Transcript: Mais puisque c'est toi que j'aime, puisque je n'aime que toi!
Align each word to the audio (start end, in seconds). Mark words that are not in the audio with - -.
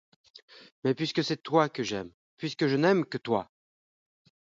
Mais 0.83 0.95
puisque 0.95 1.23
c'est 1.23 1.43
toi 1.43 1.69
que 1.69 1.83
j'aime, 1.83 2.11
puisque 2.37 2.65
je 2.65 2.75
n'aime 2.75 3.05
que 3.05 3.19
toi! 3.19 3.51